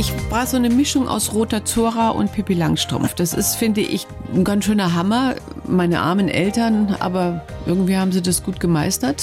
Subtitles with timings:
[0.00, 3.12] Ich war so eine Mischung aus Roter Zora und Pippi Langstrumpf.
[3.12, 5.34] Das ist, finde ich, ein ganz schöner Hammer.
[5.66, 9.22] Meine armen Eltern, aber irgendwie haben sie das gut gemeistert.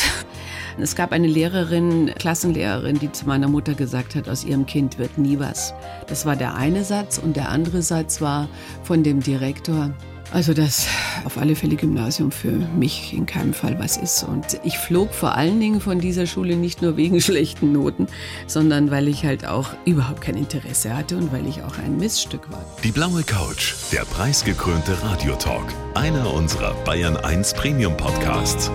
[0.80, 5.18] Es gab eine Lehrerin, Klassenlehrerin, die zu meiner Mutter gesagt hat, aus ihrem Kind wird
[5.18, 5.74] nie was.
[6.06, 8.48] Das war der eine Satz und der andere Satz war
[8.84, 9.90] von dem Direktor,
[10.32, 10.88] also das
[11.24, 14.24] auf alle Fälle Gymnasium für mich in keinem Fall was ist.
[14.24, 18.08] Und ich flog vor allen Dingen von dieser Schule nicht nur wegen schlechten Noten,
[18.46, 22.52] sondern weil ich halt auch überhaupt kein Interesse hatte und weil ich auch ein Missstück
[22.52, 22.64] war.
[22.84, 28.72] Die blaue Couch, der preisgekrönte Radiotalk, einer unserer Bayern 1 Premium Podcasts.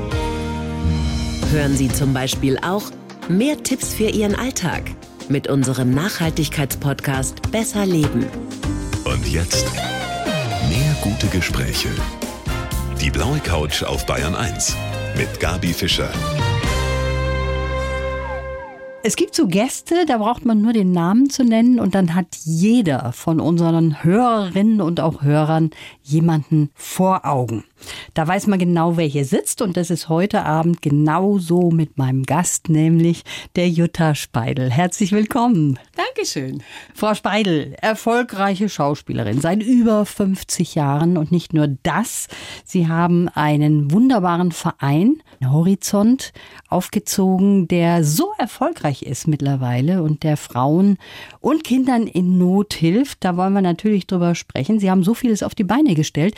[1.51, 2.85] Hören Sie zum Beispiel auch
[3.29, 4.85] mehr Tipps für Ihren Alltag
[5.29, 8.27] mit unserem Nachhaltigkeitspodcast Besser Leben.
[9.05, 9.67] Und jetzt
[11.03, 11.89] gute Gespräche.
[13.01, 14.77] Die blaue Couch auf Bayern 1
[15.19, 16.09] mit Gabi Fischer.
[19.03, 22.37] Es gibt so Gäste, da braucht man nur den Namen zu nennen und dann hat
[22.45, 25.71] jeder von unseren Hörerinnen und auch Hörern
[26.05, 27.65] jemanden vor Augen.
[28.15, 32.25] Da weiß man genau, wer hier sitzt und das ist heute Abend genauso mit meinem
[32.25, 33.23] Gast, nämlich
[33.57, 34.71] der Jutta Speidel.
[34.71, 35.79] Herzlich willkommen.
[35.97, 36.63] Dankeschön.
[36.95, 42.29] Frau Speidel, erfolgreiche Schauspielerin seit über 50 Jahren und nicht nur das,
[42.65, 46.33] Sie haben einen wunderbaren Verein, Horizont,
[46.69, 50.99] aufgezogen, der so erfolgreich ist mittlerweile und der Frauen
[51.41, 53.25] und Kindern in Not hilft.
[53.25, 54.79] Da wollen wir natürlich drüber sprechen.
[54.79, 56.35] Sie haben so vieles auf die Beine gestellt.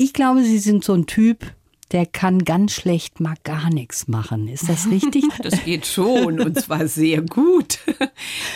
[0.00, 1.44] Ich glaube, Sie sind so ein Typ,
[1.92, 4.48] der kann ganz schlecht mal gar nichts machen.
[4.48, 5.24] Ist das richtig?
[5.42, 7.78] Das geht schon und zwar sehr gut.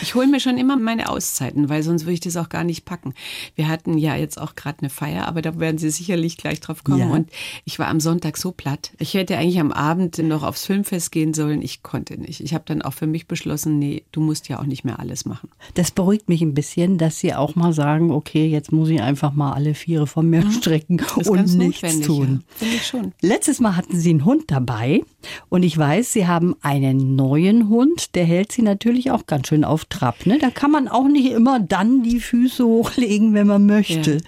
[0.01, 2.85] Ich hole mir schon immer meine Auszeiten, weil sonst würde ich das auch gar nicht
[2.85, 3.13] packen.
[3.55, 6.83] Wir hatten ja jetzt auch gerade eine Feier, aber da werden Sie sicherlich gleich drauf
[6.83, 6.99] kommen.
[6.99, 7.09] Ja.
[7.09, 7.29] Und
[7.65, 8.91] ich war am Sonntag so platt.
[8.99, 11.61] Ich hätte eigentlich am Abend noch aufs Filmfest gehen sollen.
[11.61, 12.41] Ich konnte nicht.
[12.41, 15.25] Ich habe dann auch für mich beschlossen, nee, du musst ja auch nicht mehr alles
[15.25, 15.49] machen.
[15.73, 19.33] Das beruhigt mich ein bisschen, dass Sie auch mal sagen, okay, jetzt muss ich einfach
[19.33, 20.51] mal alle Viere von mir mhm.
[20.61, 22.43] strecken und nichts tun.
[22.43, 22.55] Ja.
[22.57, 23.13] Finde ich schon.
[23.25, 25.01] Letztes Mal hatten Sie einen Hund dabei
[25.47, 29.63] und ich weiß, Sie haben einen neuen Hund, der hält Sie natürlich auch ganz schön
[29.63, 30.25] auf Trab.
[30.25, 30.39] Ne?
[30.39, 34.15] Da kann man auch nicht immer dann die Füße hochlegen, wenn man möchte.
[34.15, 34.21] Ja.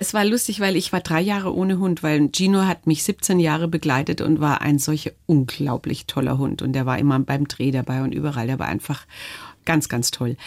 [0.00, 3.38] Es war lustig, weil ich war drei Jahre ohne Hund, weil Gino hat mich 17
[3.38, 7.70] Jahre begleitet und war ein solcher unglaublich toller Hund und der war immer beim Dreh
[7.70, 8.46] dabei und überall.
[8.46, 9.04] Der war einfach
[9.68, 10.38] Ganz, ganz toll.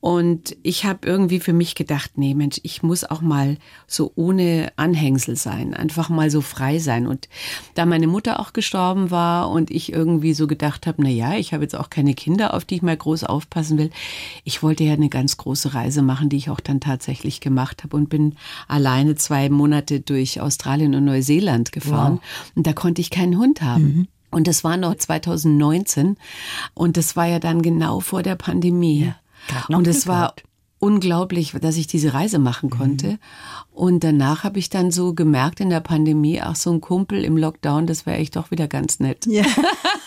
[0.00, 4.72] Und ich habe irgendwie für mich gedacht, nee, Mensch, ich muss auch mal so ohne
[4.76, 7.06] Anhängsel sein, einfach mal so frei sein.
[7.06, 7.28] Und
[7.74, 11.52] da meine Mutter auch gestorben war und ich irgendwie so gedacht habe, na ja, ich
[11.52, 13.90] habe jetzt auch keine Kinder, auf die ich mal groß aufpassen will.
[14.42, 17.94] Ich wollte ja eine ganz große Reise machen, die ich auch dann tatsächlich gemacht habe
[17.98, 18.36] und bin
[18.68, 22.20] alleine zwei Monate durch Australien und Neuseeland gefahren.
[22.22, 22.52] Wow.
[22.54, 23.84] Und da konnte ich keinen Hund haben.
[23.84, 24.08] Mhm.
[24.32, 26.16] Und das war noch 2019
[26.74, 29.12] und das war ja dann genau vor der Pandemie.
[29.48, 30.34] Ja, und es war
[30.78, 33.06] unglaublich, dass ich diese Reise machen konnte.
[33.06, 33.18] Mhm.
[33.72, 37.36] Und danach habe ich dann so gemerkt in der Pandemie, ach, so ein Kumpel im
[37.36, 39.26] Lockdown, das wäre echt doch wieder ganz nett.
[39.26, 39.44] Ja.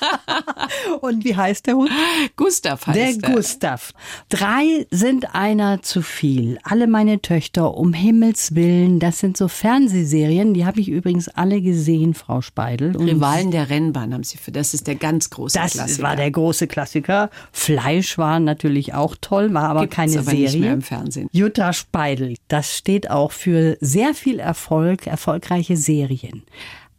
[1.02, 1.92] Und wie heißt der Hund?
[2.36, 3.14] Gustav heißt der.
[3.14, 3.94] Der Gustav.
[4.30, 6.60] Drei sind einer zu viel.
[6.64, 11.62] Alle meine Töchter, um Himmels Willen, das sind so Fernsehserien, die habe ich übrigens alle
[11.62, 12.96] gesehen, Frau Speidel.
[12.96, 15.98] Und Rivalen der Rennbahn haben Sie für, das ist der ganz große das Klassiker.
[15.98, 17.30] Das war der große Klassiker.
[17.52, 20.46] Fleisch war natürlich auch toll, war aber Gibt's keine aber Serie.
[20.46, 21.30] Nicht mehr im Fernsehen.
[21.32, 26.44] Jutta Speidel, das steht auch für sehr viel Erfolg, erfolgreiche Serien.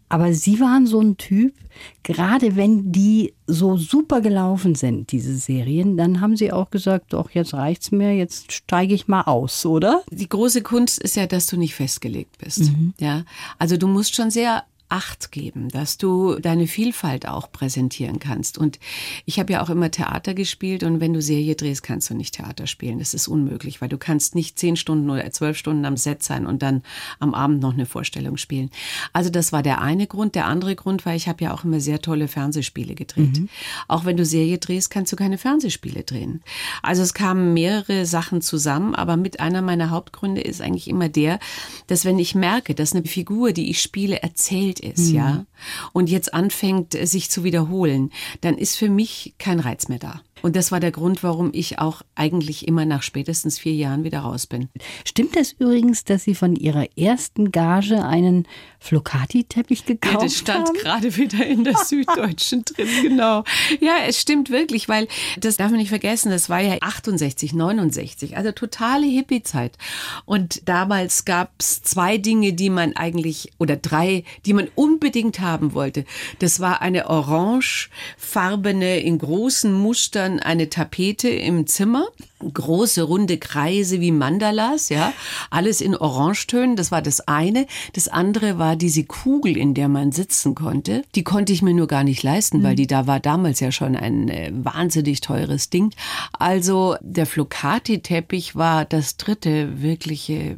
[0.08, 1.54] Aber Sie waren so ein Typ,
[2.02, 7.30] gerade wenn die so super gelaufen sind, diese Serien, dann haben Sie auch gesagt, doch,
[7.30, 10.02] jetzt reicht's mir, jetzt steige ich mal aus, oder?
[10.10, 12.60] Die große Kunst ist ja, dass du nicht festgelegt bist.
[12.60, 12.94] Mhm.
[13.00, 13.24] Ja.
[13.58, 18.56] Also du musst schon sehr Acht geben, dass du deine Vielfalt auch präsentieren kannst.
[18.58, 18.78] Und
[19.24, 22.34] ich habe ja auch immer Theater gespielt und wenn du Serie drehst, kannst du nicht
[22.34, 22.98] Theater spielen.
[22.98, 26.46] Das ist unmöglich, weil du kannst nicht zehn Stunden oder zwölf Stunden am Set sein
[26.46, 26.82] und dann
[27.18, 28.70] am Abend noch eine Vorstellung spielen.
[29.12, 30.34] Also das war der eine Grund.
[30.34, 33.40] Der andere Grund war, ich habe ja auch immer sehr tolle Fernsehspiele gedreht.
[33.40, 33.48] Mhm.
[33.88, 36.42] Auch wenn du Serie drehst, kannst du keine Fernsehspiele drehen.
[36.82, 41.38] Also es kamen mehrere Sachen zusammen, aber mit einer meiner Hauptgründe ist eigentlich immer der,
[41.86, 45.16] dass wenn ich merke, dass eine Figur, die ich spiele, erzählt alt ist, mhm.
[45.16, 45.46] ja,
[45.92, 50.20] und jetzt anfängt, sich zu wiederholen, dann ist für mich kein Reiz mehr da.
[50.42, 54.20] Und das war der Grund, warum ich auch eigentlich immer nach spätestens vier Jahren wieder
[54.20, 54.68] raus bin.
[55.04, 58.46] Stimmt es übrigens, dass Sie von Ihrer ersten Gage einen
[58.78, 60.20] Flocati-Teppich gekauft haben?
[60.20, 60.78] Ja, das stand haben?
[60.78, 63.44] gerade wieder in der Süddeutschen drin, genau.
[63.80, 68.36] Ja, es stimmt wirklich, weil das darf man nicht vergessen, das war ja 68, 69,
[68.36, 69.78] also totale Hippie-Zeit.
[70.26, 75.72] Und damals gab es zwei Dinge, die man eigentlich, oder drei, die man unbedingt haben
[75.74, 76.04] wollte.
[76.38, 82.06] Das war eine orangefarbene, in großen Mustern eine Tapete im Zimmer
[82.40, 85.12] große runde Kreise wie Mandalas, ja,
[85.50, 87.66] alles in Orangetönen, das war das eine.
[87.94, 91.02] Das andere war diese Kugel, in der man sitzen konnte.
[91.14, 93.96] Die konnte ich mir nur gar nicht leisten, weil die da war damals ja schon
[93.96, 95.94] ein äh, wahnsinnig teures Ding.
[96.32, 100.56] Also der Flocati-Teppich war das dritte wirkliche,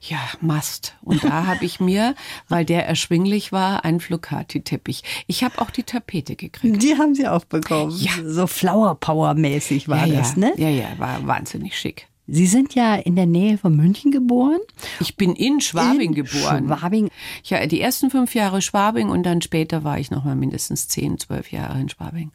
[0.00, 0.94] ja, Mast.
[1.02, 2.14] Und da habe ich mir,
[2.48, 5.02] weil der erschwinglich war, einen Flocati-Teppich.
[5.26, 6.82] Ich habe auch die Tapete gekriegt.
[6.82, 7.96] Die haben Sie auch bekommen.
[7.98, 8.12] Ja.
[8.24, 10.40] So Flower Power mäßig war ja, das, ja.
[10.40, 10.52] ne?
[10.56, 12.08] Ja, ja, war wahnsinnig schick.
[12.30, 14.60] Sie sind ja in der Nähe von München geboren.
[15.00, 16.66] Ich bin in Schwabing In geboren.
[16.66, 17.10] Schwabing.
[17.44, 21.18] Ja, die ersten fünf Jahre Schwabing und dann später war ich noch mal mindestens zehn,
[21.18, 22.30] zwölf Jahre in Schwabing.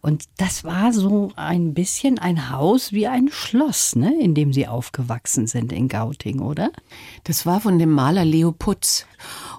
[0.00, 4.68] Und das war so ein bisschen ein Haus wie ein Schloss, ne, in dem Sie
[4.68, 6.70] aufgewachsen sind in Gauting, oder?
[7.24, 9.06] Das war von dem Maler Leo Putz.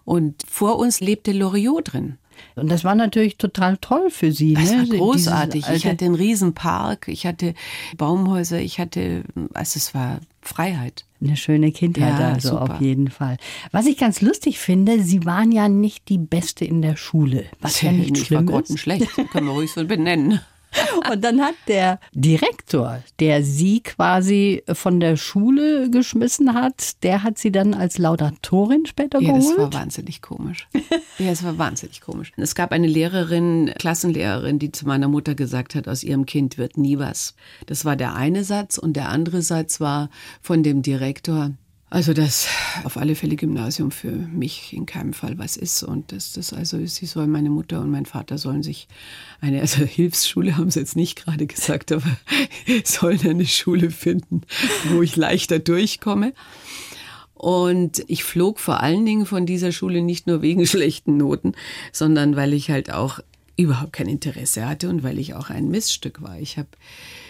[0.03, 2.17] Und vor uns lebte Loriot drin.
[2.55, 4.53] Und das war natürlich total toll für Sie.
[4.53, 4.77] Das ne?
[4.89, 5.65] war großartig.
[5.73, 7.53] Ich hatte einen Riesenpark, ich hatte
[7.97, 9.23] Baumhäuser, ich hatte,
[9.53, 11.05] also es war Freiheit.
[11.21, 12.75] Eine schöne Kindheit Ja, also super.
[12.75, 13.37] auf jeden Fall.
[13.71, 17.45] Was ich ganz lustig finde, Sie waren ja nicht die Beste in der Schule.
[17.61, 18.51] Was ja nicht ich war schlimm ist.
[18.51, 20.39] grottenschlecht, können wir ruhig so benennen.
[21.11, 27.37] Und dann hat der Direktor, der Sie quasi von der Schule geschmissen hat, der hat
[27.37, 29.73] Sie dann als Laudatorin später Ja, das war geholt.
[29.73, 30.67] wahnsinnig komisch.
[31.17, 32.31] Ja, es war wahnsinnig komisch.
[32.37, 36.77] Es gab eine Lehrerin, Klassenlehrerin, die zu meiner Mutter gesagt hat, aus ihrem Kind wird
[36.77, 37.35] nie was.
[37.65, 40.09] Das war der eine Satz und der andere Satz war
[40.41, 41.51] von dem Direktor,
[41.95, 42.49] also das
[42.83, 46.85] auf alle Fälle Gymnasium für mich in keinem Fall was ist und dass das also
[46.85, 48.89] sie soll meine Mutter und mein Vater sollen sich
[49.39, 52.17] eine also Hilfsschule haben sie jetzt nicht gerade gesagt, aber
[52.83, 54.41] sollen eine Schule finden,
[54.89, 56.33] wo ich leichter durchkomme.
[57.33, 61.53] Und ich flog vor allen Dingen von dieser Schule nicht nur wegen schlechten Noten,
[61.93, 63.21] sondern weil ich halt auch
[63.57, 66.37] überhaupt kein Interesse hatte und weil ich auch ein Missstück war.
[66.39, 66.67] Ich habe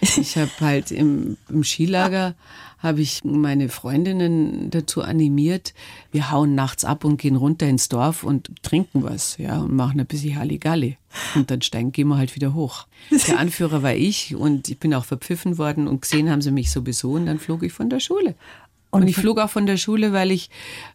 [0.01, 2.35] ich hab halt im, im Skilager
[2.85, 5.73] habe ich meine Freundinnen dazu animiert,
[6.11, 9.99] wir hauen nachts ab und gehen runter ins Dorf und trinken was, ja, und machen
[9.99, 10.97] ein bisschen Halligalli.
[11.33, 12.85] Und dann steigen, gehen wir halt wieder hoch.
[13.27, 16.69] Der Anführer war ich und ich bin auch verpfiffen worden und gesehen haben sie mich
[16.69, 18.35] sowieso und dann flog ich von der Schule.
[18.91, 20.49] Und, ich flog auch von der Schule, weil ich,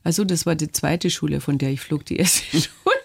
[0.05, 3.00] also das war die zweite Schule, von der ich flog, die erste Schule,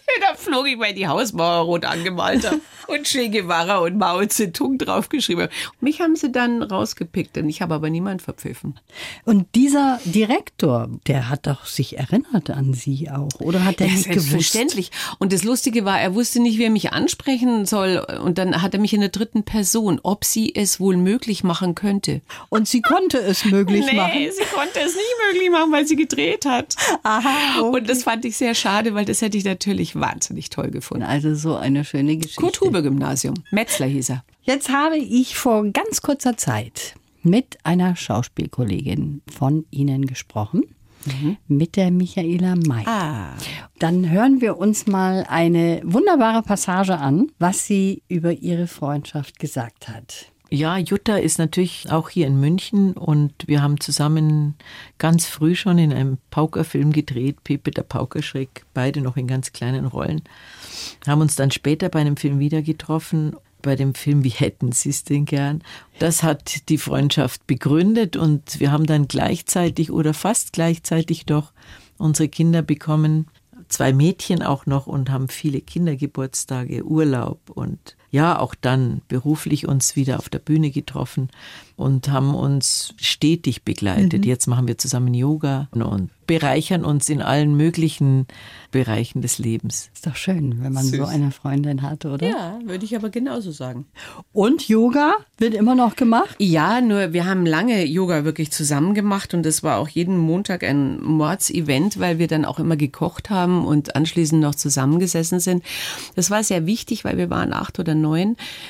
[0.46, 5.44] flog ich, weil die Hausmauer rot angemalt habe und Che Guevara und Mao Zedong draufgeschrieben
[5.46, 5.54] habe.
[5.82, 8.80] Mich haben sie dann rausgepickt, denn ich habe aber niemand verpfiffen.
[9.26, 13.94] Und dieser Direktor, der hat doch sich erinnert an Sie auch, oder hat er Ja,
[13.94, 14.30] nicht gewusst?
[14.30, 14.92] selbstverständlich.
[15.20, 18.06] Und das Lustige war, er wusste nicht, wie er mich ansprechen soll.
[18.24, 21.74] Und dann hat er mich in der dritten Person, ob sie es wohl möglich machen
[21.76, 22.22] könnte.
[22.50, 24.12] Und sie konnte es möglich machen.
[24.32, 26.76] sie konnte es nicht möglich machen, weil sie gedreht hat.
[27.04, 27.78] Aha, okay.
[27.80, 31.04] Und das fand ich sehr schade, weil das hätte ich natürlich wahnsinnig toll gefunden.
[31.04, 32.42] Also so eine schöne Geschichte.
[32.42, 33.36] Kurt-Huber-Gymnasium.
[33.52, 34.24] Metzler hieß er.
[34.44, 40.64] Jetzt habe ich vor ganz kurzer Zeit mit einer Schauspielkollegin von Ihnen gesprochen,
[41.48, 42.84] mit der Michaela May.
[42.86, 43.34] Ah.
[43.80, 49.88] Dann hören wir uns mal eine wunderbare Passage an, was sie über ihre Freundschaft gesagt
[49.88, 50.32] hat.
[50.52, 54.56] Ja, Jutta ist natürlich auch hier in München und wir haben zusammen
[55.00, 59.86] ganz früh schon in einem Paukerfilm gedreht, Pepe der Paukerschreck, beide noch in ganz kleinen
[59.86, 60.22] Rollen.
[61.08, 64.90] Haben uns dann später bei einem Film wieder getroffen, bei dem Film Wie hätten Sie
[64.90, 65.64] es denn gern?
[65.98, 71.52] Das hat die Freundschaft begründet und wir haben dann gleichzeitig oder fast gleichzeitig doch
[71.98, 73.26] unsere Kinder bekommen,
[73.68, 79.96] zwei Mädchen auch noch und haben viele Kindergeburtstage, Urlaub und ja, auch dann beruflich uns
[79.96, 81.30] wieder auf der Bühne getroffen
[81.78, 84.26] und haben uns stetig begleitet.
[84.26, 88.26] Jetzt machen wir zusammen Yoga und bereichern uns in allen möglichen
[88.72, 89.90] Bereichen des Lebens.
[89.94, 92.28] Ist doch schön, wenn man so eine Freundin hat, oder?
[92.28, 93.86] Ja, würde ich aber genauso sagen.
[94.34, 96.36] Und Yoga wird immer noch gemacht?
[96.40, 100.64] Ja, nur wir haben lange Yoga wirklich zusammen gemacht und das war auch jeden Montag
[100.64, 105.64] ein Mordsevent, weil wir dann auch immer gekocht haben und anschließend noch zusammengesessen sind.
[106.16, 108.05] Das war sehr wichtig, weil wir waren acht oder neun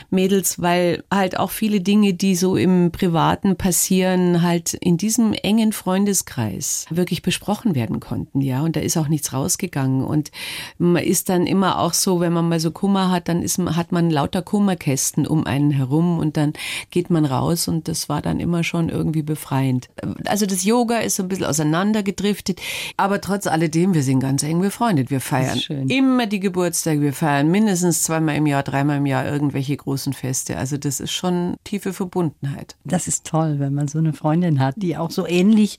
[0.10, 5.74] Mädels, weil halt auch viele Dinge, die so im Privaten passieren, halt in diesem engen
[5.74, 8.62] Freundeskreis wirklich besprochen werden konnten, ja.
[8.62, 10.32] Und da ist auch nichts rausgegangen und
[10.78, 13.92] man ist dann immer auch so, wenn man mal so Kummer hat, dann ist, hat
[13.92, 16.54] man lauter Kummerkästen um einen herum und dann
[16.92, 19.90] geht man raus und das war dann immer schon irgendwie befreiend.
[20.26, 22.62] Also das Yoga ist so ein bisschen auseinandergedriftet,
[22.98, 25.10] aber trotz alledem, wir sind ganz eng befreundet.
[25.10, 29.32] Wir feiern immer die Geburtstage, wir feiern mindestens zweimal im Jahr, dreimal im Jahr Jahr
[29.32, 30.58] irgendwelche großen Feste.
[30.58, 32.76] Also das ist schon tiefe Verbundenheit.
[32.84, 35.78] Das ist toll, wenn man so eine Freundin hat, die auch so ähnlich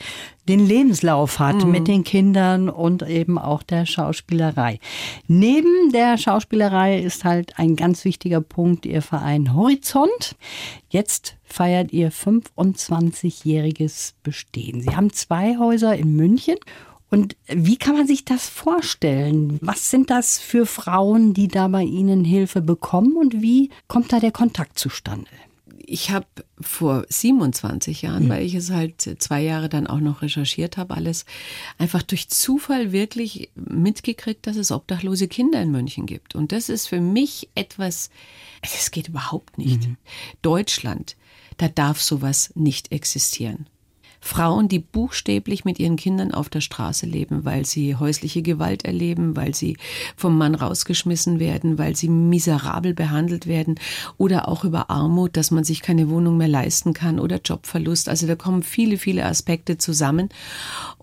[0.48, 1.70] den Lebenslauf hat mhm.
[1.70, 4.78] mit den Kindern und eben auch der Schauspielerei.
[5.26, 10.36] Neben der Schauspielerei ist halt ein ganz wichtiger Punkt Ihr Verein Horizont.
[10.88, 14.80] Jetzt feiert ihr 25-jähriges Bestehen.
[14.80, 16.56] Sie haben zwei Häuser in München
[17.10, 19.58] und wie kann man sich das vorstellen?
[19.62, 24.18] Was sind das für Frauen, die da bei Ihnen Hilfe bekommen und wie kommt da
[24.18, 25.30] der Kontakt zustande?
[25.88, 26.26] Ich habe
[26.60, 28.28] vor 27 Jahren, mhm.
[28.28, 31.26] weil ich es halt zwei Jahre dann auch noch recherchiert habe, alles
[31.78, 36.34] einfach durch Zufall wirklich mitgekriegt, dass es obdachlose Kinder in München gibt.
[36.34, 38.10] Und das ist für mich etwas,
[38.62, 39.86] das geht überhaupt nicht.
[39.86, 39.96] Mhm.
[40.42, 41.16] Deutschland,
[41.56, 43.68] da darf sowas nicht existieren.
[44.20, 49.36] Frauen, die buchstäblich mit ihren Kindern auf der Straße leben, weil sie häusliche Gewalt erleben,
[49.36, 49.76] weil sie
[50.16, 53.76] vom Mann rausgeschmissen werden, weil sie miserabel behandelt werden
[54.16, 58.08] oder auch über Armut, dass man sich keine Wohnung mehr leisten kann oder Jobverlust.
[58.08, 60.28] Also da kommen viele, viele Aspekte zusammen.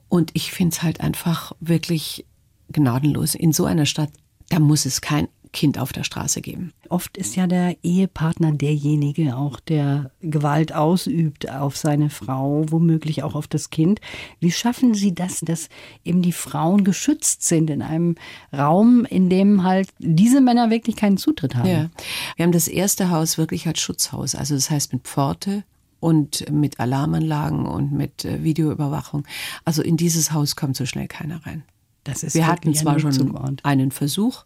[0.10, 2.25] Und ich finde es halt einfach wirklich
[2.72, 3.36] gnadenlos.
[3.36, 4.10] In so einer Stadt,
[4.50, 6.74] da muss es kein Kind auf der Straße geben.
[6.90, 13.36] Oft ist ja der Ehepartner derjenige auch, der Gewalt ausübt auf seine Frau, womöglich auch
[13.36, 14.02] auf das Kind.
[14.40, 15.70] Wie schaffen Sie das, dass
[16.04, 18.16] eben die Frauen geschützt sind in einem
[18.52, 21.70] Raum, in dem halt diese Männer wirklich keinen Zutritt haben?
[21.70, 21.90] Ja.
[22.36, 25.64] Wir haben das erste Haus wirklich als Schutzhaus, also das heißt mit Pforte,
[26.00, 29.26] und mit Alarmanlagen und mit äh, Videoüberwachung.
[29.64, 31.64] Also in dieses Haus kommt so schnell keiner rein.
[32.06, 34.44] Wir hatten zwar schon einen Versuch,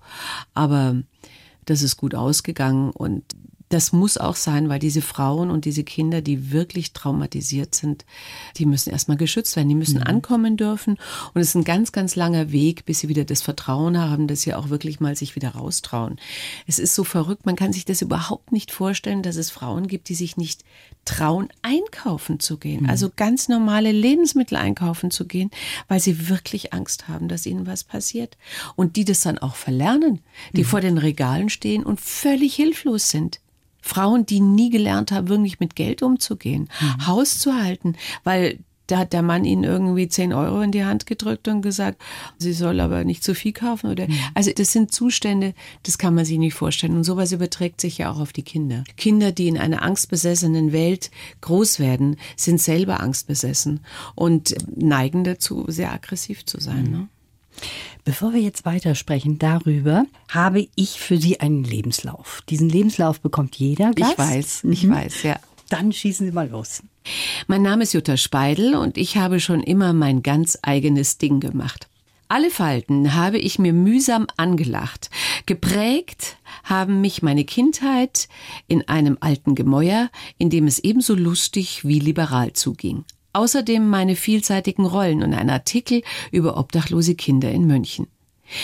[0.53, 1.01] aber
[1.65, 3.23] das ist gut ausgegangen und
[3.69, 8.05] das muss auch sein, weil diese Frauen und diese Kinder, die wirklich traumatisiert sind,
[8.55, 10.07] die müssen erstmal geschützt werden, die müssen mhm.
[10.07, 10.97] ankommen dürfen.
[11.33, 14.41] Und es ist ein ganz, ganz langer Weg, bis sie wieder das Vertrauen haben, dass
[14.41, 16.17] sie auch wirklich mal sich wieder raustrauen.
[16.65, 20.07] Es ist so verrückt, man kann sich das überhaupt nicht vorstellen, dass es Frauen gibt,
[20.07, 20.63] die sich nicht
[21.03, 22.83] trauen, einkaufen zu gehen.
[22.83, 22.89] Mhm.
[22.89, 25.51] Also ganz normale Lebensmittel einkaufen zu gehen,
[25.89, 28.37] weil sie wirklich Angst haben, dass ihnen was passiert.
[28.75, 30.21] Und die das dann auch verlernen,
[30.53, 30.67] die mhm.
[30.67, 33.41] vor den Regalen stehen und völlig hilflos sind.
[33.87, 37.07] Frauen, die nie gelernt haben, wirklich mit Geld umzugehen, mhm.
[37.07, 41.05] Haus zu halten, weil da hat der Mann ihnen irgendwie 10 Euro in die Hand
[41.05, 42.01] gedrückt und gesagt,
[42.37, 44.17] sie soll aber nicht zu viel kaufen oder, mhm.
[44.33, 45.53] also das sind Zustände,
[45.83, 46.95] das kann man sich nicht vorstellen.
[46.95, 48.83] Und sowas überträgt sich ja auch auf die Kinder.
[48.95, 53.81] Kinder, die in einer angstbesessenen Welt groß werden, sind selber angstbesessen
[54.15, 56.85] und neigen dazu, sehr aggressiv zu sein.
[56.85, 56.91] Mhm.
[56.91, 57.07] Ne?
[58.05, 62.41] Bevor wir jetzt weitersprechen darüber, habe ich für Sie einen Lebenslauf.
[62.49, 64.13] Diesen Lebenslauf bekommt jeder Gast.
[64.13, 64.91] Ich weiß, ich mhm.
[64.91, 65.39] weiß, ja.
[65.69, 66.81] Dann schießen Sie mal los.
[67.47, 71.87] Mein Name ist Jutta Speidel und ich habe schon immer mein ganz eigenes Ding gemacht.
[72.29, 75.09] Alle Falten habe ich mir mühsam angelacht.
[75.45, 78.27] Geprägt haben mich meine Kindheit
[78.67, 83.05] in einem alten Gemäuer, in dem es ebenso lustig wie liberal zuging.
[83.37, 86.01] Außerdem meine vielseitigen Rollen und ein Artikel
[86.31, 88.07] über obdachlose Kinder in München.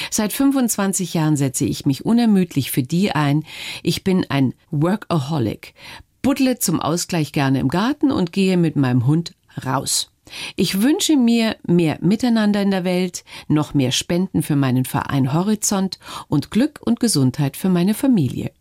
[0.10, 3.44] Seit 25 Jahren setze ich mich unermüdlich für die ein.
[3.84, 5.76] Ich bin ein Workaholic,
[6.24, 10.10] buddle zum Ausgleich gerne im Garten und gehe mit meinem Hund raus.
[10.56, 16.00] Ich wünsche mir mehr Miteinander in der Welt, noch mehr Spenden für meinen Verein Horizont
[16.28, 18.52] und Glück und Gesundheit für meine Familie.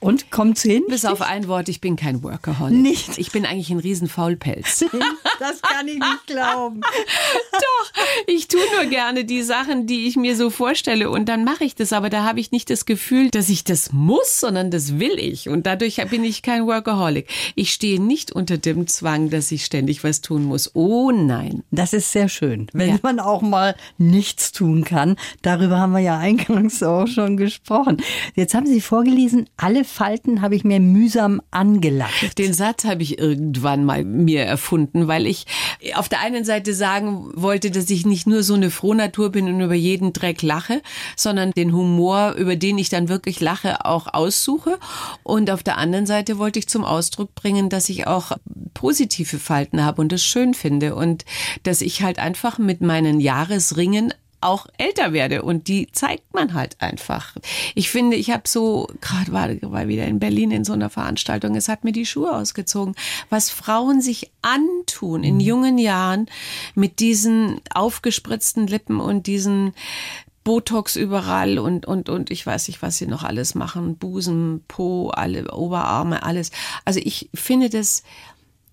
[0.00, 0.84] Und kommt's hin?
[0.88, 2.78] Bis auf ein Wort, ich bin kein Workaholic.
[2.78, 3.18] Nicht.
[3.18, 4.84] Ich bin eigentlich ein Riesenfaulpelz.
[5.40, 6.80] das kann ich nicht glauben.
[7.52, 11.64] Doch, ich tue nur gerne die Sachen, die ich mir so vorstelle und dann mache
[11.64, 14.98] ich das, aber da habe ich nicht das Gefühl, dass ich das muss, sondern das
[14.98, 17.28] will ich und dadurch bin ich kein Workaholic.
[17.54, 20.74] Ich stehe nicht unter dem Zwang, dass ich ständig was tun muss.
[20.74, 21.64] Oh nein.
[21.70, 22.98] Das ist sehr schön, wenn ja.
[23.02, 25.16] man auch mal nichts tun kann.
[25.42, 27.98] Darüber haben wir ja eingangs auch schon gesprochen.
[28.34, 32.38] Jetzt haben Sie vorgelesen, alle Falten habe ich mir mühsam angelacht.
[32.38, 35.46] Den Satz habe ich irgendwann mal mir erfunden, weil ich
[35.94, 39.60] auf der einen Seite sagen wollte, dass ich nicht nur so eine Frohnatur bin und
[39.60, 40.82] über jeden Dreck lache,
[41.16, 44.78] sondern den Humor, über den ich dann wirklich lache, auch aussuche.
[45.22, 48.32] Und auf der anderen Seite wollte ich zum Ausdruck bringen, dass ich auch
[48.74, 51.24] positive Falten habe und das schön finde und
[51.64, 56.80] dass ich halt einfach mit meinen Jahresringen auch älter werde und die zeigt man halt
[56.80, 57.34] einfach.
[57.74, 61.56] Ich finde, ich habe so gerade war, war wieder in Berlin in so einer Veranstaltung,
[61.56, 62.94] es hat mir die Schuhe ausgezogen,
[63.30, 65.40] was Frauen sich antun in mhm.
[65.40, 66.26] jungen Jahren
[66.74, 69.72] mit diesen aufgespritzten Lippen und diesen
[70.44, 73.98] Botox überall und, und, und ich weiß nicht, was sie noch alles machen.
[73.98, 76.52] Busen, Po, alle Oberarme, alles.
[76.86, 78.02] Also ich finde das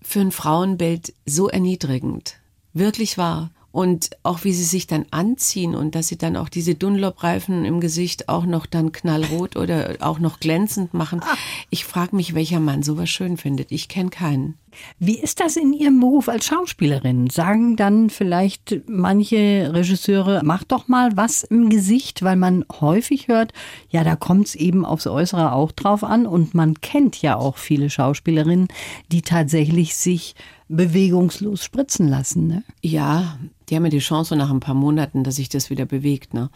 [0.00, 2.36] für ein Frauenbild so erniedrigend.
[2.72, 3.50] Wirklich wahr.
[3.72, 7.80] Und auch wie sie sich dann anziehen und dass sie dann auch diese Dunlop-Reifen im
[7.80, 11.20] Gesicht auch noch dann knallrot oder auch noch glänzend machen.
[11.68, 13.72] Ich frage mich, welcher Mann sowas schön findet.
[13.72, 14.54] Ich kenne keinen.
[14.98, 17.30] Wie ist das in Ihrem Beruf als Schauspielerin?
[17.30, 23.52] Sagen dann vielleicht manche Regisseure, mach doch mal was im Gesicht, weil man häufig hört,
[23.90, 27.56] ja, da kommt es eben aufs Äußere auch drauf an und man kennt ja auch
[27.56, 28.68] viele Schauspielerinnen,
[29.12, 30.34] die tatsächlich sich
[30.68, 32.46] bewegungslos spritzen lassen.
[32.46, 32.64] Ne?
[32.82, 36.34] Ja, die haben ja die Chance nach ein paar Monaten, dass sich das wieder bewegt.
[36.34, 36.50] Ne?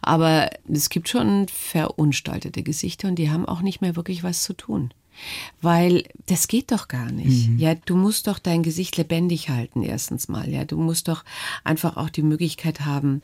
[0.00, 4.52] Aber es gibt schon verunstaltete Gesichter und die haben auch nicht mehr wirklich was zu
[4.52, 4.92] tun.
[5.60, 7.50] Weil das geht doch gar nicht.
[7.50, 7.58] Mhm.
[7.58, 10.48] Ja, du musst doch dein Gesicht lebendig halten, erstens mal.
[10.48, 11.24] Ja, du musst doch
[11.64, 13.22] einfach auch die Möglichkeit haben,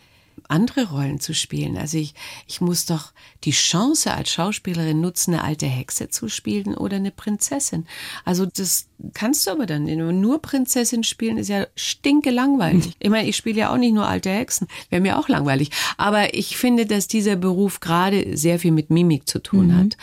[0.48, 1.76] andere Rollen zu spielen.
[1.76, 2.14] Also ich,
[2.46, 3.12] ich muss doch
[3.44, 7.86] die Chance als Schauspielerin nutzen, eine alte Hexe zu spielen oder eine Prinzessin.
[8.24, 9.84] Also das kannst du aber dann
[10.20, 12.96] nur Prinzessin spielen, ist ja stinke langweilig.
[12.98, 15.70] Ich meine, ich spiele ja auch nicht nur alte Hexen, wäre mir auch langweilig.
[15.96, 19.76] Aber ich finde, dass dieser Beruf gerade sehr viel mit Mimik zu tun mhm.
[19.76, 19.96] hat.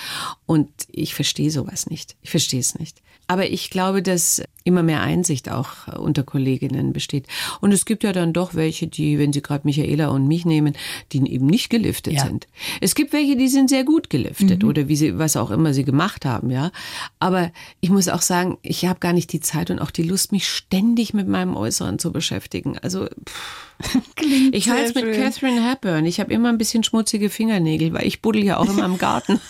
[0.45, 2.15] Und ich verstehe sowas nicht.
[2.21, 3.01] Ich verstehe es nicht.
[3.27, 7.27] Aber ich glaube, dass immer mehr Einsicht auch unter Kolleginnen besteht.
[7.61, 10.75] Und es gibt ja dann doch welche, die, wenn Sie gerade Michaela und mich nehmen,
[11.11, 12.25] die eben nicht geliftet ja.
[12.25, 12.47] sind.
[12.81, 14.69] Es gibt welche, die sind sehr gut geliftet mhm.
[14.69, 16.71] oder wie sie, was auch immer sie gemacht haben, ja.
[17.19, 20.31] Aber ich muss auch sagen, ich habe gar nicht die Zeit und auch die Lust,
[20.31, 22.77] mich ständig mit meinem Äußeren zu beschäftigen.
[22.79, 23.64] Also pff.
[24.51, 26.05] ich halte es mit Catherine Hepburn.
[26.05, 29.39] Ich habe immer ein bisschen schmutzige Fingernägel, weil ich buddel ja auch immer im Garten.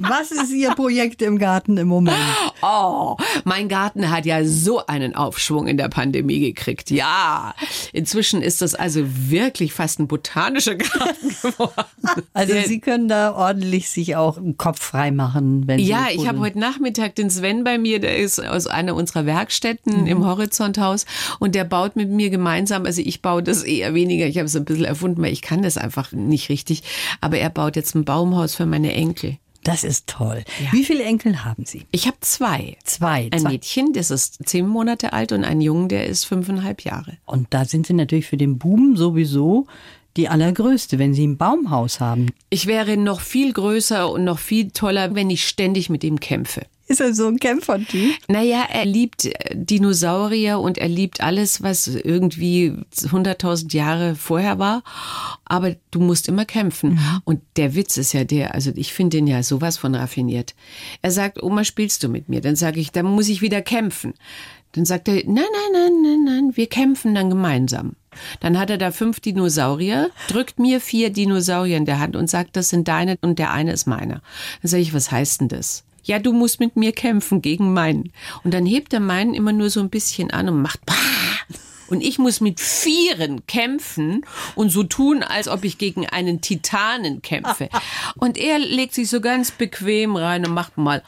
[0.00, 2.16] Was ist Ihr Projekt im Garten im Moment?
[2.62, 6.90] Oh, mein Garten hat ja so einen Aufschwung in der Pandemie gekriegt.
[6.90, 7.54] Ja,
[7.92, 11.72] inzwischen ist das also wirklich fast ein botanischer Garten geworden.
[12.32, 16.28] Also Sie können da ordentlich sich auch einen Kopf frei machen, wenn Sie Ja, ich
[16.28, 20.06] habe heute Nachmittag den Sven bei mir, der ist aus einer unserer Werkstätten mhm.
[20.06, 21.06] im Horizonthaus
[21.38, 24.54] und der baut mit mir gemeinsam, also ich baue das eher weniger, ich habe es
[24.54, 26.82] ein bisschen erfunden, weil ich kann das einfach nicht richtig,
[27.20, 29.38] aber er baut jetzt ein Baumhaus für meine Enkel.
[29.64, 30.44] Das ist toll.
[30.64, 30.72] Ja.
[30.72, 31.84] Wie viele Enkel haben Sie?
[31.90, 32.76] Ich habe zwei.
[32.84, 33.28] Zwei.
[33.32, 33.50] Ein zwei.
[33.50, 37.18] Mädchen, das ist zehn Monate alt und ein Jungen, der ist fünfeinhalb Jahre.
[37.26, 39.66] Und da sind Sie natürlich für den Buben sowieso
[40.16, 42.30] die allergrößte, wenn Sie ein Baumhaus haben.
[42.50, 46.66] Ich wäre noch viel größer und noch viel toller, wenn ich ständig mit ihm kämpfe.
[46.88, 48.14] Ist er so ein Kämpfertyp?
[48.28, 54.82] Naja, er liebt äh, Dinosaurier und er liebt alles, was irgendwie 100.000 Jahre vorher war.
[55.44, 56.92] Aber du musst immer kämpfen.
[56.92, 57.22] Mhm.
[57.24, 60.54] Und der Witz ist ja der, also ich finde ihn ja sowas von raffiniert.
[61.02, 62.40] Er sagt, Oma, spielst du mit mir?
[62.40, 64.14] Dann sage ich, dann muss ich wieder kämpfen.
[64.72, 67.96] Dann sagt er, nein, nein, nein, nein, nein, wir kämpfen dann gemeinsam.
[68.40, 72.56] Dann hat er da fünf Dinosaurier, drückt mir vier Dinosaurier in der Hand und sagt,
[72.56, 74.22] das sind deine und der eine ist meiner.
[74.62, 75.84] Dann sage ich, was heißt denn das?
[76.08, 78.12] Ja, du musst mit mir kämpfen gegen meinen.
[78.42, 80.94] Und dann hebt er meinen immer nur so ein bisschen an und macht, Pah!
[81.88, 87.22] und ich muss mit Vieren kämpfen und so tun, als ob ich gegen einen Titanen
[87.22, 87.68] kämpfe.
[88.16, 91.02] Und er legt sich so ganz bequem rein und macht mal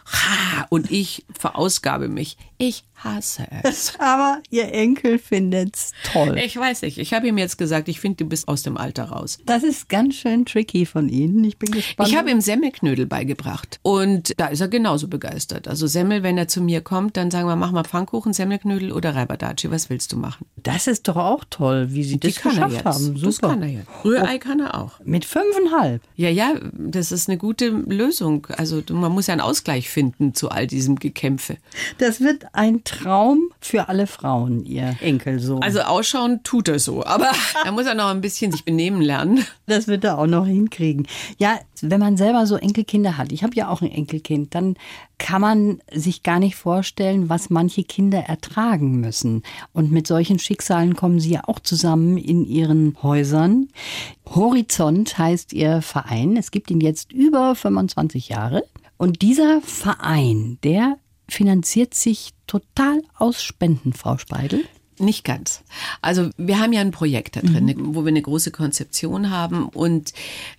[0.69, 2.37] und ich verausgabe mich.
[2.63, 3.95] Ich hasse es.
[3.99, 6.39] Aber Ihr Enkel findet's toll.
[6.45, 6.99] Ich weiß nicht.
[6.99, 9.39] Ich habe ihm jetzt gesagt, ich finde, du bist aus dem Alter raus.
[9.47, 11.43] Das ist ganz schön tricky von Ihnen.
[11.45, 12.11] Ich bin gespannt.
[12.11, 15.69] Ich habe ihm Semmelknödel beigebracht und da ist er genauso begeistert.
[15.69, 19.15] Also Semmel, wenn er zu mir kommt, dann sagen wir, mach mal Pfannkuchen, Semmelknödel oder
[19.15, 19.71] Reibadaci.
[19.71, 20.45] Was willst du machen?
[20.63, 23.17] Das ist doch auch toll, wie Sie das geschafft haben.
[23.17, 23.25] Super.
[23.25, 23.89] Das kann er jetzt.
[24.05, 25.01] Rührei kann er auch.
[25.03, 26.03] Mit fünfeinhalb?
[26.15, 28.47] Ja, ja, das ist eine gute Lösung.
[28.59, 31.57] Also man muss ja einen Ausgleich finden zu all diesem Gekämpfe.
[31.97, 35.63] Das wird ein Traum für alle Frauen, ihr Enkelsohn.
[35.63, 37.31] Also ausschauen tut er so, aber
[37.65, 39.45] er muss ja noch ein bisschen sich benehmen lernen.
[39.67, 41.07] Das wird er auch noch hinkriegen.
[41.39, 44.77] Ja, wenn man selber so Enkelkinder hat, ich habe ja auch ein Enkelkind, dann
[45.19, 49.43] kann man sich gar nicht vorstellen, was manche Kinder ertragen müssen.
[49.73, 53.69] Und mit solchen Schicksalen kommen sie ja auch zusammen in ihren Häusern.
[54.27, 56.37] Horizont heißt ihr Verein.
[56.37, 58.65] Es gibt ihn jetzt über 25 Jahre.
[58.97, 60.97] Und dieser Verein, der
[61.31, 64.65] finanziert sich total aus Spenden, Frau Speidel?
[65.01, 65.63] Nicht ganz.
[66.03, 67.95] Also wir haben ja ein Projekt da drin, mhm.
[67.95, 70.13] wo wir eine große Konzeption haben und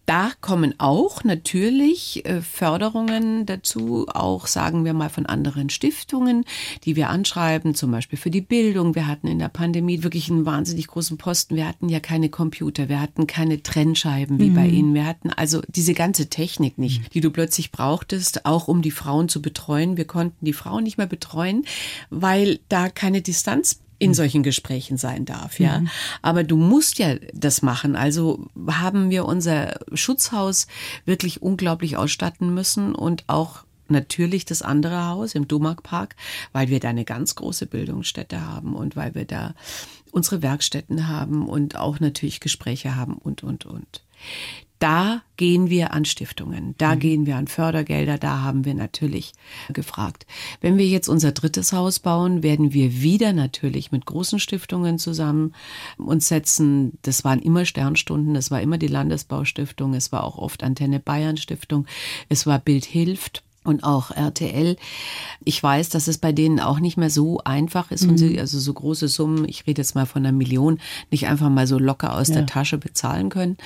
[0.08, 6.44] da kommen auch natürlich äh, Förderungen dazu, auch sagen wir mal von anderen Stiftungen,
[6.86, 8.96] die wir anschreiben, zum Beispiel für die Bildung.
[8.96, 11.56] Wir hatten in der Pandemie wirklich einen wahnsinnig großen Posten.
[11.56, 14.56] Wir hatten ja keine Computer, wir hatten keine Trennscheiben wie mhm.
[14.56, 14.94] bei Ihnen.
[14.96, 17.06] Wir hatten also diese ganze Technik nicht, mhm.
[17.14, 19.98] die du plötzlich brauchtest, auch um die Frauen zu betreuen.
[19.98, 21.64] Wir konnten die Frauen nicht mehr betreuen,
[22.10, 25.80] weil da keine Distanz in solchen Gesprächen sein darf, ja.
[25.80, 25.90] Mhm.
[26.24, 27.96] Aber du musst ja das machen.
[27.96, 30.66] Also haben wir unser Schutzhaus
[31.06, 36.16] wirklich unglaublich ausstatten müssen und auch natürlich das andere Haus im Domarkpark,
[36.52, 39.54] weil wir da eine ganz große Bildungsstätte haben und weil wir da
[40.10, 44.02] unsere Werkstätten haben und auch natürlich Gespräche haben und, und, und.
[44.82, 47.00] Da gehen wir an Stiftungen, da mhm.
[47.00, 49.34] gehen wir an Fördergelder, da haben wir natürlich
[49.72, 50.26] gefragt.
[50.60, 55.54] Wenn wir jetzt unser drittes Haus bauen, werden wir wieder natürlich mit großen Stiftungen zusammen
[55.98, 56.98] uns setzen.
[57.04, 61.38] Das waren immer Sternstunden, das war immer die Landesbaustiftung, es war auch oft Antenne Bayern
[61.38, 61.86] Stiftung,
[62.28, 64.76] es war Bild hilft und auch RTL.
[65.44, 68.10] Ich weiß, dass es bei denen auch nicht mehr so einfach ist, mhm.
[68.12, 70.80] und sie also so große Summen, ich rede jetzt mal von einer Million,
[71.12, 72.36] nicht einfach mal so locker aus ja.
[72.36, 73.58] der Tasche bezahlen können.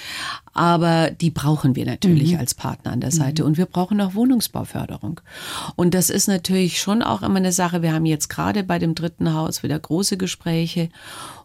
[0.54, 2.40] Aber die brauchen wir natürlich mhm.
[2.40, 3.44] als Partner an der Seite.
[3.44, 3.50] Mhm.
[3.50, 5.22] Und wir brauchen auch Wohnungsbauförderung.
[5.76, 7.82] Und das ist natürlich schon auch immer eine Sache.
[7.82, 10.90] Wir haben jetzt gerade bei dem dritten Haus wieder große Gespräche.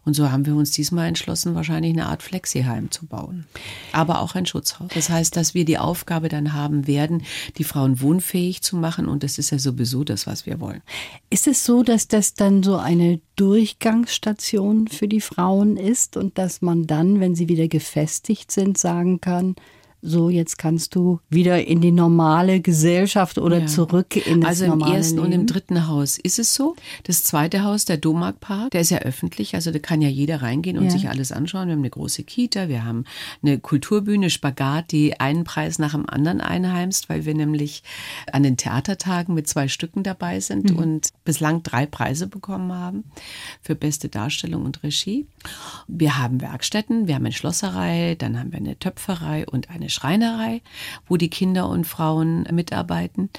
[0.03, 3.45] Und so haben wir uns diesmal entschlossen, wahrscheinlich eine Art Flexiheim zu bauen.
[3.91, 4.89] Aber auch ein Schutzhaus.
[4.93, 7.23] Das heißt, dass wir die Aufgabe dann haben werden,
[7.57, 9.07] die Frauen wohnfähig zu machen.
[9.07, 10.81] Und das ist ja sowieso das, was wir wollen.
[11.29, 16.61] Ist es so, dass das dann so eine Durchgangsstation für die Frauen ist und dass
[16.61, 19.55] man dann, wenn sie wieder gefestigt sind, sagen kann,
[20.01, 23.65] so jetzt kannst du wieder in die normale Gesellschaft oder ja.
[23.67, 25.27] zurück in das also normale Also im ersten Leben.
[25.27, 26.75] und im dritten Haus ist es so.
[27.03, 30.77] Das zweite Haus, der Domarkpark, der ist ja öffentlich, also da kann ja jeder reingehen
[30.77, 30.91] und ja.
[30.91, 31.67] sich alles anschauen.
[31.67, 33.05] Wir haben eine große Kita, wir haben
[33.43, 37.83] eine Kulturbühne, Spagat, die einen Preis nach dem anderen einheimst, weil wir nämlich
[38.31, 40.77] an den Theatertagen mit zwei Stücken dabei sind mhm.
[40.77, 43.03] und bislang drei Preise bekommen haben
[43.61, 45.27] für beste Darstellung und Regie.
[45.87, 50.61] Wir haben Werkstätten, wir haben eine Schlosserei, dann haben wir eine Töpferei und eine Schreinerei,
[51.07, 53.29] wo die Kinder und Frauen mitarbeiten.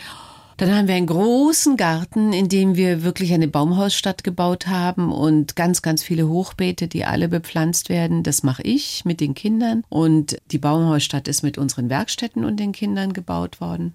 [0.58, 5.56] Dann haben wir einen großen Garten, in dem wir wirklich eine Baumhausstadt gebaut haben und
[5.56, 8.22] ganz, ganz viele Hochbeete, die alle bepflanzt werden.
[8.22, 9.82] Das mache ich mit den Kindern.
[9.88, 13.94] Und die Baumhausstadt ist mit unseren Werkstätten und den Kindern gebaut worden.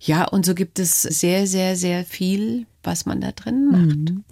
[0.00, 4.10] Ja, und so gibt es sehr, sehr, sehr viel, was man da drin macht.
[4.10, 4.24] Mhm.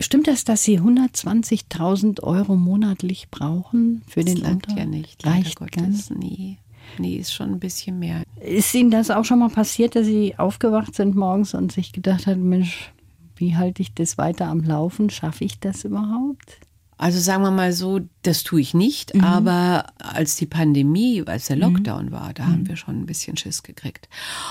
[0.00, 5.24] Stimmt das, dass Sie 120.000 Euro monatlich brauchen für das den langt ja nicht.
[5.26, 6.58] Reicht Gottes nie.
[6.98, 8.22] Nee, ist schon ein bisschen mehr.
[8.40, 12.26] Ist Ihnen das auch schon mal passiert, dass Sie aufgewacht sind morgens und sich gedacht
[12.26, 12.92] haben, Mensch,
[13.36, 15.10] wie halte ich das weiter am Laufen?
[15.10, 16.60] Schaffe ich das überhaupt?
[16.96, 19.24] Also sagen wir mal so, das tue ich nicht, mhm.
[19.24, 21.62] aber als die Pandemie, als der mhm.
[21.62, 22.12] Lockdown mhm.
[22.12, 22.52] war, da mhm.
[22.52, 24.08] haben wir schon ein bisschen Schiss gekriegt.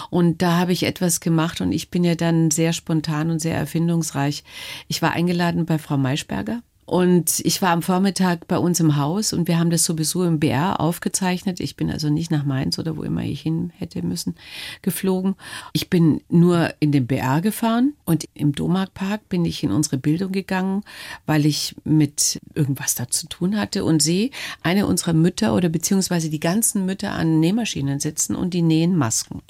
[0.10, 3.56] Und da habe ich etwas gemacht und ich bin ja dann sehr spontan und sehr
[3.56, 4.43] erfindungsreich.
[4.88, 9.34] Ich war eingeladen bei Frau Maischberger und ich war am Vormittag bei uns im Haus
[9.34, 11.60] und wir haben das sowieso im BR aufgezeichnet.
[11.60, 14.36] Ich bin also nicht nach Mainz oder wo immer ich hin hätte müssen
[14.82, 15.36] geflogen.
[15.72, 20.32] Ich bin nur in den BR gefahren und im Domarkpark bin ich in unsere Bildung
[20.32, 20.84] gegangen,
[21.26, 24.30] weil ich mit irgendwas da zu tun hatte und sehe
[24.62, 29.41] eine unserer Mütter oder beziehungsweise die ganzen Mütter an Nähmaschinen sitzen und die nähen Masken.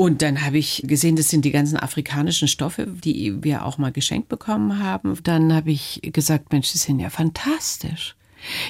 [0.00, 3.90] Und dann habe ich gesehen, das sind die ganzen afrikanischen Stoffe, die wir auch mal
[3.90, 5.18] geschenkt bekommen haben.
[5.24, 8.14] Dann habe ich gesagt, Mensch, die sind ja fantastisch.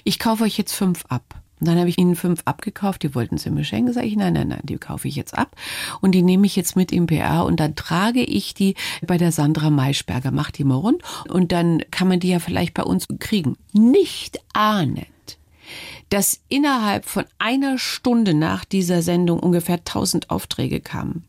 [0.04, 1.42] Ich kaufe euch jetzt fünf ab.
[1.60, 3.92] Und dann habe ich ihnen fünf abgekauft, die wollten sie mir schenken.
[3.92, 5.54] Sag ich, nein, nein, nein, die kaufe ich jetzt ab.
[6.00, 8.74] Und die nehme ich jetzt mit im PR und dann trage ich die
[9.06, 11.02] bei der Sandra Maischberger, mach die mal rund.
[11.28, 13.58] Und dann kann man die ja vielleicht bei uns kriegen.
[13.74, 15.08] Nicht ahnend
[16.10, 21.24] dass innerhalb von einer Stunde nach dieser Sendung ungefähr 1000 Aufträge kamen.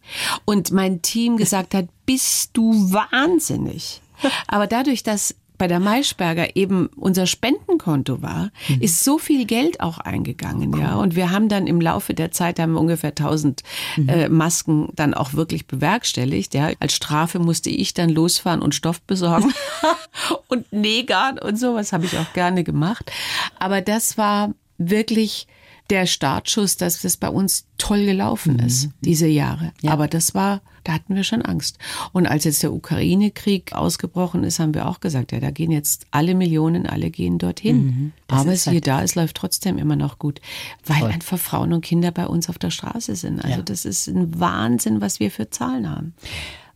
[0.46, 4.02] Und mein Team gesagt hat, bist du wahnsinnig.
[4.48, 8.82] Aber dadurch, dass bei der Maischberger eben unser Spendenkonto war, mhm.
[8.82, 10.96] ist so viel Geld auch eingegangen, ja.
[10.96, 13.62] Und wir haben dann im Laufe der Zeit haben wir ungefähr 1000
[13.98, 14.10] mhm.
[14.10, 16.72] äh, Masken dann auch wirklich bewerkstelligt, ja.
[16.80, 19.54] Als Strafe musste ich dann losfahren und Stoff besorgen
[20.48, 23.12] und Nägern und sowas habe ich auch gerne gemacht.
[23.60, 25.46] Aber das war wirklich
[25.90, 28.66] der Startschuss, dass das bei uns toll gelaufen mhm.
[28.66, 29.72] ist, diese Jahre.
[29.82, 29.92] Ja.
[29.92, 31.78] Aber das war, da hatten wir schon Angst.
[32.12, 36.06] Und als jetzt der Ukraine-Krieg ausgebrochen ist, haben wir auch gesagt, ja, da gehen jetzt
[36.12, 37.86] alle Millionen, alle gehen dorthin.
[37.86, 38.12] Mhm.
[38.28, 40.42] Aber siehe halt da, es läuft trotzdem immer noch gut,
[40.86, 41.12] weil toll.
[41.12, 43.44] einfach Frauen und Kinder bei uns auf der Straße sind.
[43.44, 43.64] Also ja.
[43.64, 46.14] das ist ein Wahnsinn, was wir für Zahlen haben.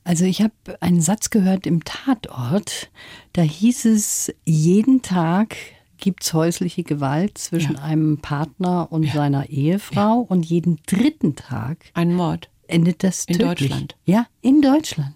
[0.05, 2.89] Also ich habe einen Satz gehört im Tatort,
[3.31, 5.55] da hieß es jeden Tag
[6.03, 7.81] gibt es häusliche Gewalt zwischen ja.
[7.81, 9.13] einem Partner und ja.
[9.13, 10.25] seiner Ehefrau ja.
[10.27, 13.69] und jeden dritten Tag ein Mord endet das in tödlich.
[13.69, 13.95] Deutschland.
[14.03, 15.15] Ja, in Deutschland.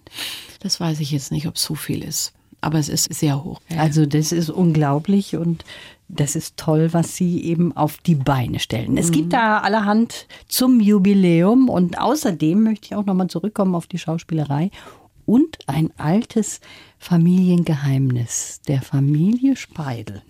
[0.60, 3.60] Das weiß ich jetzt nicht, ob es so viel ist, aber es ist sehr hoch.
[3.76, 5.62] Also das ist unglaublich und
[6.08, 8.96] das ist toll, was Sie eben auf die Beine stellen.
[8.96, 9.12] Es mhm.
[9.12, 14.70] gibt da allerhand zum Jubiläum und außerdem möchte ich auch nochmal zurückkommen auf die Schauspielerei
[15.26, 16.62] und ein altes
[16.98, 20.22] Familiengeheimnis der Familie Speidel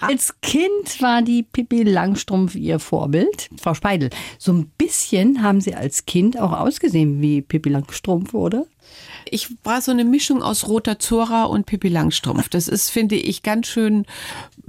[0.00, 3.48] Als Kind war die Pippi Langstrumpf ihr Vorbild.
[3.60, 8.66] Frau Speidel, so ein bisschen haben Sie als Kind auch ausgesehen wie Pippi Langstrumpf, oder?
[9.30, 12.48] Ich war so eine Mischung aus Roter Zora und Pippi Langstrumpf.
[12.48, 14.04] Das ist, finde ich, ganz schön,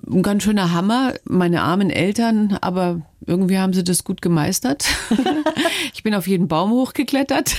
[0.08, 1.14] ein ganz schöner Hammer.
[1.26, 4.86] Meine armen Eltern, aber irgendwie haben sie das gut gemeistert.
[5.94, 7.56] ich bin auf jeden Baum hochgeklettert.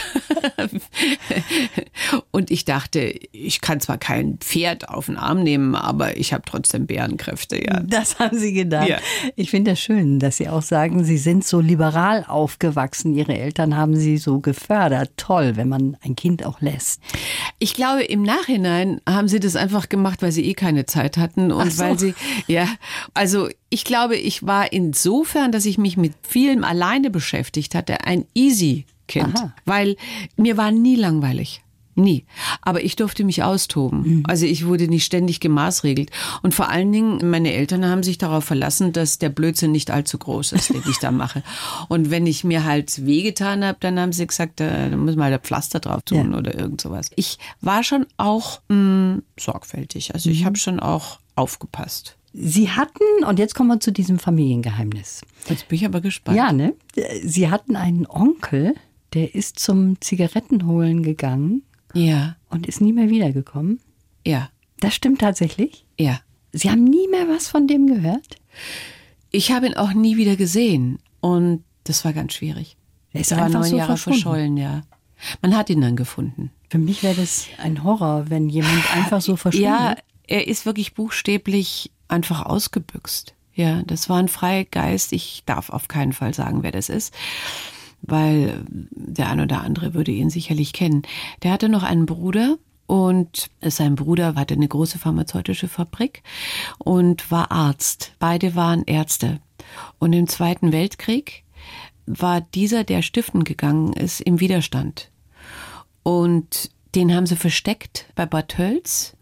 [2.31, 3.01] Und ich dachte,
[3.33, 7.81] ich kann zwar kein Pferd auf den Arm nehmen, aber ich habe trotzdem Bärenkräfte, ja.
[7.81, 8.89] Das haben Sie gedacht.
[8.89, 8.99] Ja.
[9.35, 13.15] Ich finde das schön, dass Sie auch sagen, Sie sind so liberal aufgewachsen.
[13.15, 15.11] Ihre Eltern haben Sie so gefördert.
[15.17, 17.01] Toll, wenn man ein Kind auch lässt.
[17.59, 21.53] Ich glaube, im Nachhinein haben sie das einfach gemacht, weil sie eh keine Zeit hatten
[21.53, 21.83] und so.
[21.83, 22.15] weil sie,
[22.47, 22.69] ja,
[23.15, 28.25] also ich glaube, ich war insofern, dass ich mich mit vielem alleine beschäftigt hatte, ein
[28.35, 29.53] easy Kind, Aha.
[29.65, 29.97] weil
[30.37, 31.63] mir war nie langweilig.
[31.99, 32.27] Nie.
[32.61, 34.23] Aber ich durfte mich austoben.
[34.27, 36.11] Also ich wurde nicht ständig gemaßregelt.
[36.43, 40.19] Und vor allen Dingen, meine Eltern haben sich darauf verlassen, dass der Blödsinn nicht allzu
[40.19, 41.43] groß ist, den ich da mache.
[41.89, 45.25] Und wenn ich mir halt wehgetan habe, dann haben sie gesagt, äh, da muss man
[45.33, 46.39] halt ein Pflaster drauf tun Ja.
[46.39, 47.11] oder irgend sowas.
[47.17, 50.13] Ich war schon auch mh, sorgfältig.
[50.13, 52.19] Also ich habe schon auch aufgepasst.
[52.39, 55.23] Sie hatten, und jetzt kommen wir zu diesem Familiengeheimnis.
[55.49, 56.37] Jetzt bin ich aber gespannt.
[56.37, 56.75] Ja, ne?
[57.25, 58.75] Sie hatten einen Onkel,
[59.15, 61.63] der ist zum Zigarettenholen gegangen
[61.95, 63.81] Ja, und ist nie mehr wiedergekommen.
[64.27, 65.85] ja, Das stimmt tatsächlich.
[65.99, 66.21] ja.
[66.53, 68.37] Sie haben nie mehr was von dem gehört?
[69.31, 70.99] Ich habe ihn auch nie wieder gesehen.
[71.21, 72.79] Und das war ganz schwierig.
[73.13, 74.81] Er ist war einfach neun so Jahre verschollen, ja.
[75.43, 76.51] Man hat ihn dann gefunden.
[76.71, 79.71] Für mich wäre das ein Horror, wenn jemand einfach so verschwindet.
[79.71, 83.35] Ja, er ist wirklich buchstäblich einfach ausgebüxt.
[83.55, 85.13] Ja, das war ein freier Geist.
[85.13, 87.15] Ich darf auf keinen Fall sagen, wer das ist,
[88.03, 91.03] weil der ein oder andere würde ihn sicherlich kennen.
[91.43, 96.23] Der hatte noch einen Bruder und sein Bruder hatte eine große pharmazeutische Fabrik
[96.79, 98.13] und war Arzt.
[98.19, 99.41] Beide waren Ärzte.
[99.99, 101.43] Und im Zweiten Weltkrieg
[102.07, 105.11] war dieser, der stiften gegangen ist, im Widerstand.
[106.03, 109.15] Und den haben sie versteckt bei Bad Tölz.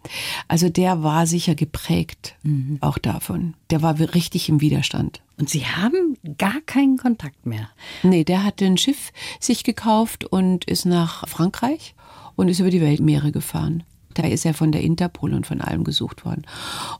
[0.48, 2.36] Also der war sicher geprägt,
[2.80, 3.54] auch davon.
[3.70, 5.20] Der war richtig im Widerstand.
[5.36, 7.68] Und Sie haben gar keinen Kontakt mehr.
[8.04, 11.96] Nee, der hatte ein Schiff sich gekauft und ist nach Frankreich
[12.36, 13.82] und ist über die Weltmeere gefahren.
[14.14, 16.42] Da ist er von der Interpol und von allem gesucht worden.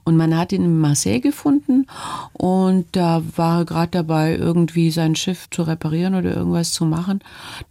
[0.03, 1.87] Und man hat ihn in Marseille gefunden
[2.33, 7.21] und da war er gerade dabei, irgendwie sein Schiff zu reparieren oder irgendwas zu machen,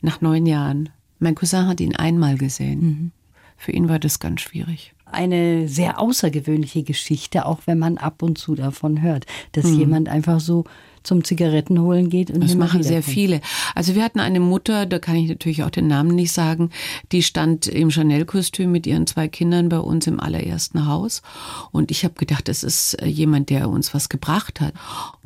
[0.00, 0.88] nach neun Jahren.
[1.24, 3.10] Mein Cousin hat ihn einmal gesehen.
[3.56, 4.92] Für ihn war das ganz schwierig.
[5.06, 10.38] Eine sehr außergewöhnliche Geschichte, auch wenn man ab und zu davon hört, dass jemand einfach
[10.38, 10.64] so
[11.04, 13.40] zum Zigarettenholen geht und Das machen sehr viele.
[13.74, 16.70] Also wir hatten eine Mutter, da kann ich natürlich auch den Namen nicht sagen,
[17.12, 21.22] die stand im Chanel-Kostüm mit ihren zwei Kindern bei uns im allerersten Haus.
[21.70, 24.74] Und ich habe gedacht, das ist äh, jemand, der uns was gebracht hat.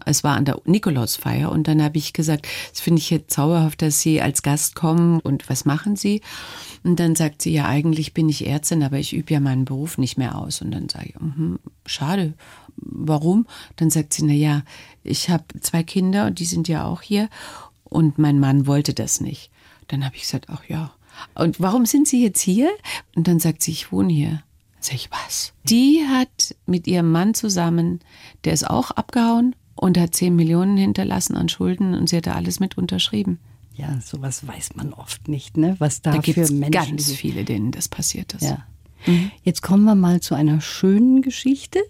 [0.05, 3.81] Es war an der Nikolausfeier und dann habe ich gesagt, das finde ich jetzt zauberhaft,
[3.83, 6.21] dass Sie als Gast kommen und was machen Sie?
[6.85, 9.99] Und dann sagt sie, ja, eigentlich bin ich Ärztin, aber ich übe ja meinen Beruf
[9.99, 10.63] nicht mehr aus.
[10.63, 12.35] Und dann sage ich, mhm, schade.
[12.77, 13.47] Warum?
[13.77, 14.63] Dann sagt sie, na ja,
[15.05, 17.29] ich habe zwei Kinder und die sind ja auch hier
[17.85, 19.51] und mein Mann wollte das nicht.
[19.89, 20.93] Dann habe ich gesagt, ach ja.
[21.35, 22.71] Und warum sind Sie jetzt hier?
[23.17, 24.31] Und dann sagt sie, ich wohne hier.
[24.31, 25.53] Dann sage ich, was?
[25.65, 28.01] Die hat mit ihrem Mann zusammen,
[28.45, 32.35] der ist auch abgehauen und hat 10 Millionen hinterlassen an Schulden und sie hat da
[32.35, 33.39] alles mit unterschrieben.
[33.75, 35.77] Ja, sowas weiß man oft nicht, ne?
[35.79, 38.43] Was da, Da für Menschen ganz viele, denen das passiert ist.
[38.43, 38.67] Ja.
[39.45, 41.81] Jetzt kommen wir mal zu einer schönen Geschichte,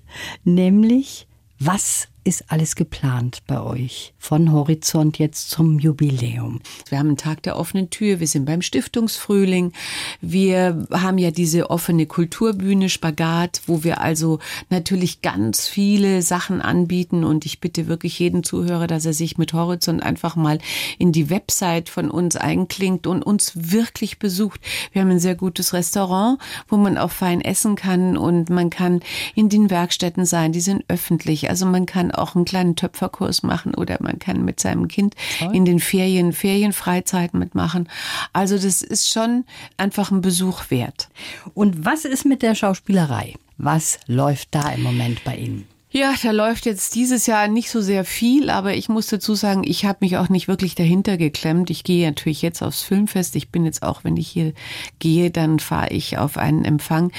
[0.44, 1.26] nämlich
[1.58, 4.12] was ist alles geplant bei euch?
[4.18, 6.60] Von Horizont jetzt zum Jubiläum?
[6.90, 9.72] Wir haben einen Tag der offenen Tür, wir sind beim Stiftungsfrühling,
[10.20, 17.24] wir haben ja diese offene Kulturbühne Spagat, wo wir also natürlich ganz viele Sachen anbieten.
[17.24, 20.58] Und ich bitte wirklich jeden Zuhörer, dass er sich mit Horizont einfach mal
[20.98, 24.60] in die Website von uns einklingt und uns wirklich besucht.
[24.92, 26.38] Wir haben ein sehr gutes Restaurant,
[26.68, 28.18] wo man auch fein essen kann.
[28.18, 29.00] Und man kann
[29.34, 33.74] in den Werkstätten sein, die sind öffentlich, also man kann auch einen kleinen Töpferkurs machen
[33.74, 35.14] oder man kann mit seinem Kind
[35.52, 37.88] in den Ferien Ferienfreizeiten mitmachen.
[38.32, 39.44] Also das ist schon
[39.76, 41.08] einfach ein Besuch wert.
[41.54, 43.34] Und was ist mit der Schauspielerei?
[43.56, 45.66] Was läuft da im Moment bei Ihnen?
[45.90, 49.64] Ja, da läuft jetzt dieses Jahr nicht so sehr viel, aber ich muss dazu sagen,
[49.64, 51.70] ich habe mich auch nicht wirklich dahinter geklemmt.
[51.70, 53.34] Ich gehe natürlich jetzt aufs Filmfest.
[53.36, 54.52] Ich bin jetzt auch, wenn ich hier
[54.98, 57.10] gehe, dann fahre ich auf einen Empfang.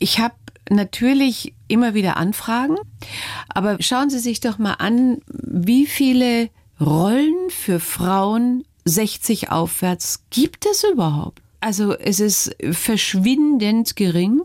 [0.00, 0.34] Ich habe
[0.70, 2.76] natürlich immer wieder Anfragen,
[3.48, 10.66] aber schauen Sie sich doch mal an, wie viele Rollen für Frauen 60 aufwärts gibt
[10.66, 11.42] es überhaupt?
[11.60, 14.42] Also es ist verschwindend gering.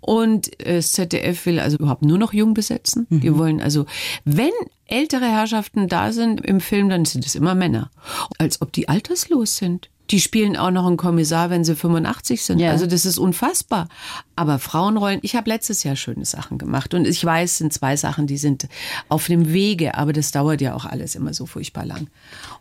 [0.00, 3.06] Und äh, das ZDF will also überhaupt nur noch jung besetzen.
[3.10, 3.20] Mhm.
[3.20, 3.86] Die wollen also,
[4.24, 4.52] wenn
[4.86, 7.90] ältere Herrschaften da sind im Film, dann sind es immer Männer.
[8.38, 9.90] Als ob die alterslos sind.
[10.10, 12.58] Die spielen auch noch einen Kommissar, wenn sie 85 sind.
[12.58, 12.70] Ja.
[12.70, 13.88] Also das ist unfassbar.
[14.36, 16.94] Aber Frauenrollen, ich habe letztes Jahr schöne Sachen gemacht.
[16.94, 18.68] Und ich weiß, es sind zwei Sachen, die sind
[19.08, 22.08] auf dem Wege, aber das dauert ja auch alles immer so furchtbar lang.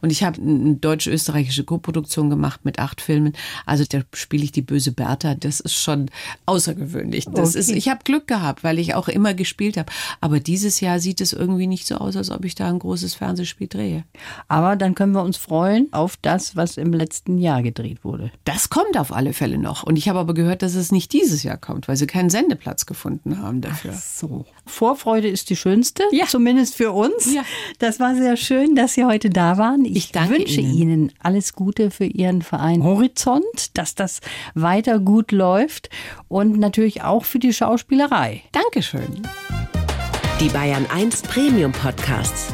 [0.01, 3.33] Und ich habe eine deutsch-österreichische Koproduktion gemacht mit acht Filmen.
[3.65, 5.35] Also da spiele ich die böse Bertha.
[5.35, 6.09] Das ist schon
[6.45, 7.25] außergewöhnlich.
[7.25, 7.59] Das Okay.
[7.59, 9.91] ist, ich habe Glück gehabt, weil ich auch immer gespielt habe.
[10.21, 13.15] Aber dieses Jahr sieht es irgendwie nicht so aus, als ob ich da ein großes
[13.15, 14.03] Fernsehspiel drehe.
[14.47, 18.31] Aber dann können wir uns freuen auf das, was im letzten Jahr gedreht wurde.
[18.45, 19.83] Das kommt auf alle Fälle noch.
[19.83, 22.85] Und ich habe aber gehört, dass es nicht dieses Jahr kommt, weil sie keinen Sendeplatz
[22.85, 23.93] gefunden haben dafür.
[23.93, 24.45] So.
[24.65, 26.25] Vorfreude ist die schönste, Ja.
[26.27, 27.33] zumindest für uns.
[27.33, 27.43] Ja.
[27.79, 29.85] Das war sehr schön, dass Sie heute da waren.
[29.85, 30.73] Ich, Ich danke wünsche Ihnen.
[30.77, 33.43] Ihnen alles Gute für Ihren Verein Horizont,
[33.77, 34.21] dass das
[34.55, 35.89] weiter gut läuft
[36.27, 38.41] und natürlich auch für die Schauspielerei.
[38.51, 39.21] Dankeschön.
[40.39, 42.53] Die Bayern 1 Premium Podcasts.